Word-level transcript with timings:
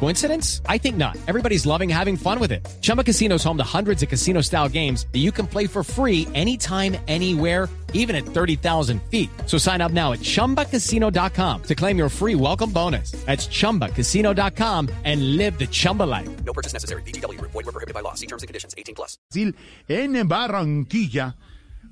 Coincidence? 0.00 0.60
I 0.68 0.78
think 0.78 0.96
not. 0.96 1.16
Everybody's 1.26 1.64
loving 1.64 1.88
having 1.88 2.16
fun 2.16 2.38
with 2.38 2.52
it. 2.52 2.60
Chumba 2.82 3.02
Casino 3.02 3.36
is 3.36 3.44
home 3.44 3.56
to 3.56 3.64
hundreds 3.64 4.02
of 4.02 4.10
casino 4.10 4.42
style 4.42 4.68
games 4.68 5.06
that 5.12 5.20
you 5.20 5.32
can 5.32 5.46
play 5.46 5.66
for 5.66 5.82
free 5.82 6.28
anytime, 6.34 6.96
anywhere, 7.08 7.70
even 7.94 8.14
at 8.14 8.26
30,000 8.26 9.00
feet. 9.10 9.30
So 9.46 9.56
sign 9.56 9.80
up 9.80 9.92
now 9.92 10.12
at 10.12 10.20
chumbacasino.com 10.20 11.62
to 11.62 11.74
claim 11.74 11.96
your 11.96 12.10
free 12.10 12.34
welcome 12.34 12.70
bonus. 12.70 13.12
That's 13.24 13.46
chumbacasino.com 13.46 14.90
and 15.04 15.36
live 15.38 15.58
the 15.58 15.66
Chumba 15.66 16.02
life. 16.02 16.28
No 16.44 16.52
purchase 16.52 16.74
necessary. 16.74 17.02
BGW. 17.02 17.40
Void 17.40 17.54
were 17.54 17.72
prohibited 17.72 17.94
by 17.94 18.00
law. 18.00 18.14
See 18.14 18.26
terms 18.26 18.42
and 18.42 18.48
conditions. 18.48 18.74
18 18.76 18.94
plus. 18.94 19.16
Brasil, 19.30 19.54
en 19.88 20.28
Barranquilla. 20.28 21.34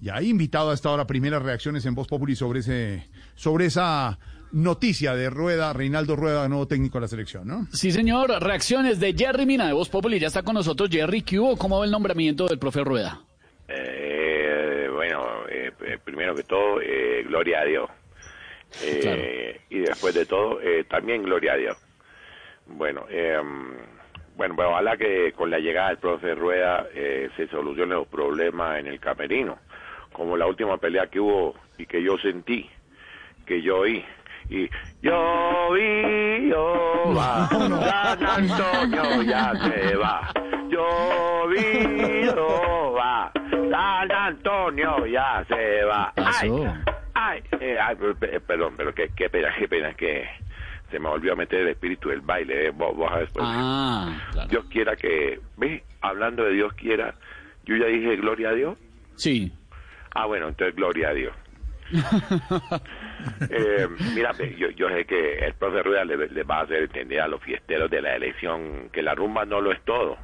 ya 0.00 0.16
ahí 0.16 0.28
invitado 0.28 0.70
a 0.70 0.74
esta 0.74 0.90
hora 0.90 1.06
primeras 1.06 1.42
reacciones 1.42 1.84
en 1.86 1.94
Voz 1.94 2.06
Populi 2.06 2.36
sobre 2.36 2.60
ese, 2.60 3.08
sobre 3.34 3.66
esa 3.66 4.18
noticia 4.52 5.14
de 5.14 5.30
Rueda, 5.30 5.72
Reinaldo 5.72 6.16
Rueda, 6.16 6.48
nuevo 6.48 6.66
técnico 6.66 6.98
de 6.98 7.02
la 7.02 7.08
selección, 7.08 7.46
¿no? 7.46 7.66
Sí, 7.72 7.90
señor. 7.92 8.30
Reacciones 8.42 9.00
de 9.00 9.12
Jerry 9.12 9.46
Mina 9.46 9.66
de 9.66 9.72
Voz 9.72 9.88
Populi. 9.88 10.18
Ya 10.18 10.28
está 10.28 10.42
con 10.42 10.54
nosotros 10.54 10.88
Jerry. 10.90 11.22
¿Qué 11.22 11.38
hubo? 11.38 11.56
¿Cómo 11.56 11.78
va 11.78 11.84
el 11.84 11.90
nombramiento 11.90 12.46
del 12.46 12.58
profe 12.58 12.82
Rueda? 12.84 13.20
Eh, 13.68 14.88
bueno, 14.92 15.24
eh, 15.50 15.72
eh, 15.86 15.98
primero 16.02 16.34
que 16.34 16.42
todo, 16.42 16.80
eh, 16.80 17.22
gloria 17.26 17.60
a 17.60 17.64
Dios. 17.64 17.90
Eh, 18.84 18.98
Claro. 19.00 19.22
Y 19.70 19.78
después 19.80 20.14
de 20.14 20.26
todo, 20.26 20.60
eh, 20.60 20.84
también 20.84 21.22
gloria 21.22 21.52
a 21.52 21.56
Dios. 21.56 21.76
Bueno, 22.66 23.04
eh, 23.10 23.38
bueno, 24.36 24.54
pues 24.54 24.68
ojalá 24.68 24.96
que 24.96 25.32
con 25.32 25.50
la 25.50 25.58
llegada 25.58 25.88
del 25.88 25.98
profe 25.98 26.34
Rueda 26.34 26.86
eh, 26.94 27.28
se 27.36 27.48
solucionen 27.48 27.96
los 27.98 28.08
problemas 28.08 28.78
en 28.78 28.86
el 28.86 29.00
camerino, 29.00 29.58
como 30.12 30.36
la 30.36 30.46
última 30.46 30.78
pelea 30.78 31.06
que 31.08 31.20
hubo 31.20 31.54
y 31.76 31.86
que 31.86 32.02
yo 32.02 32.16
sentí, 32.18 32.68
que 33.46 33.62
yo 33.62 33.78
oí. 33.78 34.04
Y 34.50 34.68
yo 35.02 35.72
vi, 35.72 36.48
yo 36.48 37.12
va, 37.16 37.48
San 37.48 38.26
Antonio 38.26 39.22
ya 39.22 39.52
se 39.54 39.96
va. 39.96 40.32
Yo 40.70 41.48
vi, 41.48 42.24
yo 42.24 42.94
va, 42.96 43.30
San 43.70 44.10
Antonio 44.12 45.06
ya 45.06 45.44
se 45.48 45.84
va. 45.84 46.12
Ay, 46.16 46.50
ay, 47.14 47.42
eh, 47.60 47.76
ay, 47.80 47.96
per- 47.96 48.16
per- 48.16 48.40
perdón, 48.42 48.74
pero 48.76 48.94
qué, 48.94 49.10
qué 49.14 49.28
pena, 49.28 49.52
qué 49.58 49.68
pena 49.68 49.92
que 49.94 50.26
se 50.90 50.98
me 50.98 51.08
volvió 51.08 51.34
a 51.34 51.36
meter 51.36 51.60
el 51.60 51.68
espíritu 51.68 52.08
del 52.08 52.20
baile. 52.22 52.66
eh, 52.68 52.70
Vos, 52.70 52.96
vos 52.96 53.10
sabés, 53.10 53.30
pues, 53.32 53.44
Ah, 53.46 54.16
claro. 54.32 54.48
Dios 54.48 54.64
quiera 54.70 54.96
que, 54.96 55.40
ve, 55.58 55.82
hablando 56.00 56.44
de 56.44 56.52
Dios 56.52 56.72
quiera, 56.74 57.14
yo 57.64 57.76
ya 57.76 57.86
dije 57.86 58.16
gloria 58.16 58.48
a 58.50 58.54
Dios. 58.54 58.78
Sí. 59.16 59.52
Ah, 60.14 60.24
bueno, 60.26 60.48
entonces 60.48 60.74
gloria 60.74 61.08
a 61.10 61.12
Dios. 61.12 61.34
eh, 63.50 63.88
mira, 64.14 64.32
yo, 64.56 64.70
yo 64.70 64.88
sé 64.88 65.04
que 65.04 65.38
el 65.38 65.54
profe 65.54 65.82
Rueda 65.82 66.04
le, 66.04 66.42
va 66.44 66.58
a 66.58 66.62
hacer 66.62 66.82
entender 66.84 67.20
a 67.20 67.28
los 67.28 67.42
fiesteros 67.42 67.90
de 67.90 68.02
la 68.02 68.14
elección 68.16 68.90
que 68.92 69.02
la 69.02 69.14
rumba 69.14 69.44
no 69.44 69.60
lo 69.60 69.72
es 69.72 69.80
todo, 69.84 70.16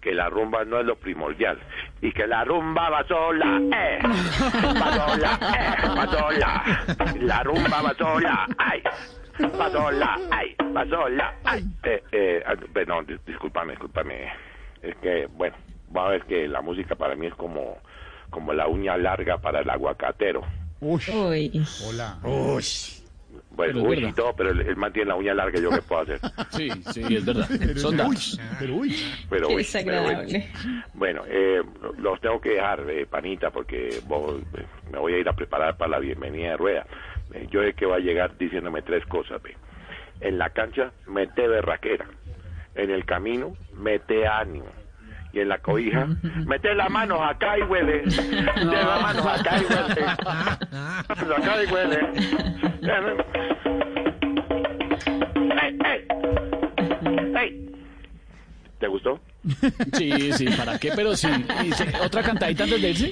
que 0.00 0.12
la 0.14 0.28
rumba 0.28 0.64
no 0.64 0.78
es 0.80 0.86
lo 0.86 0.96
primordial 0.96 1.58
y 2.00 2.12
que 2.12 2.26
la 2.26 2.44
rumba 2.44 2.88
va 2.90 3.04
sola, 3.06 3.60
eh, 3.74 3.98
va 4.02 4.92
sola, 4.92 5.38
eh, 5.58 5.88
va 5.88 6.06
sola, 6.06 6.86
la 7.20 7.42
rumba 7.42 7.82
va 7.82 7.94
sola, 7.94 8.46
ay, 8.58 8.82
va 9.58 9.70
sola, 9.70 10.18
ay, 10.30 10.54
va 10.76 10.86
sola, 10.86 11.34
ay, 11.44 11.64
eh, 11.84 12.02
eh, 12.12 12.42
ah, 12.46 12.54
perdón, 12.72 13.06
dis- 13.06 13.20
discúlpame, 13.26 13.72
discúlpame, 13.72 14.32
es 14.82 14.96
que, 14.96 15.26
bueno, 15.32 15.56
va 15.96 16.06
a 16.06 16.10
ver 16.10 16.22
que 16.24 16.46
la 16.46 16.60
música 16.60 16.94
para 16.94 17.14
mí 17.16 17.26
es 17.26 17.34
como, 17.34 17.78
como 18.30 18.52
la 18.52 18.66
uña 18.68 18.96
larga 18.96 19.38
para 19.38 19.60
el 19.60 19.70
aguacatero. 19.70 20.42
Uy, 20.80 21.00
Uy. 21.12 21.64
hola. 21.86 22.18
Bueno, 23.50 23.72
Pero 23.82 23.92
es 23.92 23.98
uy, 23.98 24.04
y 24.08 24.12
todo, 24.12 24.32
pero 24.36 24.50
él, 24.50 24.60
él 24.60 24.76
mantiene 24.76 25.08
la 25.08 25.16
uña 25.16 25.34
larga, 25.34 25.58
¿yo 25.60 25.70
qué 25.70 25.82
puedo 25.82 26.02
hacer? 26.02 26.20
Sí, 26.50 26.70
sí, 26.92 27.02
es 27.16 27.24
verdad. 27.24 27.48
Pero, 27.58 27.80
Son 27.80 27.92
uy, 27.92 27.96
datos. 27.98 28.40
pero 28.60 28.74
uy. 28.76 28.96
Pero, 29.28 29.48
Qué 29.48 29.54
uy, 29.54 29.58
desagradable. 29.62 30.26
pero, 30.52 30.68
uy. 30.68 30.82
Bueno, 30.94 31.22
eh, 31.26 31.62
los 31.98 32.20
tengo 32.20 32.40
que 32.40 32.50
dejar, 32.50 32.88
eh, 32.88 33.06
panita, 33.06 33.50
porque 33.50 34.00
vos, 34.06 34.40
eh, 34.56 34.64
me 34.92 34.98
voy 34.98 35.14
a 35.14 35.18
ir 35.18 35.28
a 35.28 35.32
preparar 35.34 35.76
para 35.76 35.90
la 35.90 35.98
bienvenida 35.98 36.50
de 36.50 36.56
Rueda. 36.56 36.86
Eh, 37.34 37.48
yo 37.50 37.62
sé 37.62 37.74
que 37.74 37.84
va 37.86 37.96
a 37.96 38.00
llegar 38.00 38.38
diciéndome 38.38 38.82
tres 38.82 39.04
cosas. 39.06 39.42
ve. 39.42 39.56
En 40.20 40.38
la 40.38 40.50
cancha, 40.50 40.92
mete 41.08 41.46
berraquera. 41.48 42.06
En 42.76 42.90
el 42.90 43.04
camino, 43.04 43.56
mete 43.74 44.26
ánimo. 44.26 44.66
Y 45.32 45.40
en 45.40 45.48
la 45.50 45.58
cobija, 45.58 46.06
mete 46.46 46.74
las 46.74 46.90
manos 46.90 47.20
acá 47.22 47.58
y 47.58 47.62
huele. 47.62 48.02
Mete 48.06 48.64
las 48.64 49.02
manos 49.02 49.26
acá 49.26 49.58
y 49.58 49.64
huele. 49.64 50.06
Acá 51.36 51.62
y 51.62 51.72
huele. 51.72 51.98
¡Ey, 55.62 55.78
ey! 55.84 56.06
¡Ey! 57.36 57.70
¿Te 58.78 58.86
gustó? 58.86 59.20
Sí, 59.96 60.32
sí, 60.32 60.46
¿para 60.56 60.78
qué? 60.78 60.92
Pero 60.94 61.14
sí. 61.16 61.28
¿Y 61.64 61.72
se- 61.72 61.96
¿Otra 62.00 62.22
cantadita 62.22 62.64
antes 62.64 62.80
de 62.82 62.90
irse? 62.90 63.06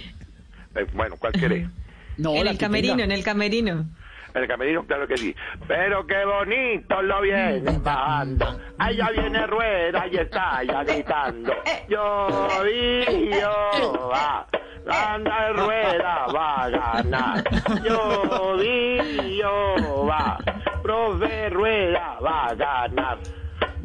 Eh, 0.75 0.87
bueno, 0.95 1.17
¿cuál 1.19 1.33
querés? 1.33 1.69
No, 2.17 2.35
en 2.35 2.47
el 2.47 2.57
camerino, 2.59 2.95
tenga. 2.95 3.05
en 3.05 3.13
el 3.13 3.23
camerino. 3.25 3.87
En 4.35 4.43
el 4.43 4.49
camerino, 4.49 4.85
claro 4.87 5.07
que 5.07 5.17
sí. 5.17 5.35
Pero 5.67 6.07
qué 6.07 6.25
bonito 6.25 7.03
lo 7.03 7.21
viene 7.23 7.79
bajando. 7.79 8.59
Allá 8.79 9.11
viene 9.11 9.47
rueda 9.47 10.07
y 10.11 10.17
está 10.17 10.63
ya 10.63 10.85
gritando. 10.85 11.53
Yo 11.89 12.49
vi, 12.65 13.31
yo 13.31 14.11
va. 14.11 14.47
Anda 14.89 15.53
rueda 15.53 16.27
va 16.35 16.65
a 16.65 16.69
ganar. 16.69 17.45
Yo 17.83 18.57
vi, 18.57 19.39
yo 19.39 20.07
va. 20.07 20.39
Profe 20.83 21.51
rueda 21.51 22.19
va 22.23 22.47
a 22.47 22.55
ganar. 22.55 23.19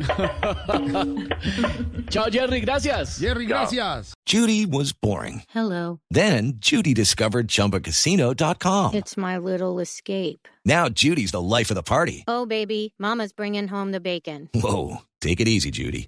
Chao, 2.10 2.30
Jerry, 2.30 2.62
gracias. 2.62 3.20
Jerry, 3.20 3.46
gracias. 3.46 4.14
Judy 4.26 4.66
was 4.66 4.94
boring. 4.94 5.44
Hello. 5.50 6.00
Then 6.10 6.54
Judy 6.58 6.94
discovered 6.94 7.48
ChumbaCasino.com. 7.48 8.94
It's 8.94 9.18
my 9.18 9.38
little 9.38 9.80
escape. 9.80 10.48
Now 10.66 10.90
Judy's 10.90 11.32
the 11.32 11.42
life 11.42 11.72
of 11.72 11.76
the 11.76 11.84
party. 11.84 12.24
Oh, 12.28 12.46
baby, 12.46 12.94
Mama's 13.00 13.34
bringing 13.34 13.68
home 13.68 13.92
the 13.92 14.00
bacon. 14.00 14.50
Whoa, 14.54 14.98
take 15.20 15.42
it 15.42 15.48
easy, 15.48 15.72
Judy. 15.72 16.08